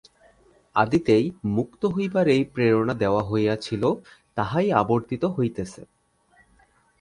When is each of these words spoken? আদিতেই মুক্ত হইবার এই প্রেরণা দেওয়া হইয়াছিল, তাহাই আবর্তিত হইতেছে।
আদিতেই 0.75 1.25
মুক্ত 1.55 1.81
হইবার 1.85 2.25
এই 2.27 2.43
প্রেরণা 2.53 2.93
দেওয়া 2.93 3.21
হইয়াছিল, 3.23 3.83
তাহাই 4.37 4.67
আবর্তিত 4.73 5.23
হইতেছে। 5.37 5.81